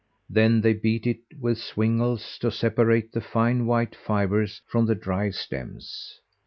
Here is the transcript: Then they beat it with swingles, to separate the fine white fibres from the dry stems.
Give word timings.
Then 0.27 0.61
they 0.61 0.73
beat 0.73 1.05
it 1.05 1.19
with 1.39 1.59
swingles, 1.59 2.39
to 2.39 2.49
separate 2.49 3.11
the 3.11 3.21
fine 3.21 3.67
white 3.67 3.95
fibres 3.95 4.63
from 4.65 4.87
the 4.87 4.95
dry 4.95 5.29
stems. 5.29 6.19